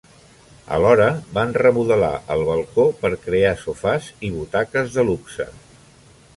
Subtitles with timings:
[0.77, 5.51] Alhora van remodelar el balcó per crear sofàs i butaques de luxe.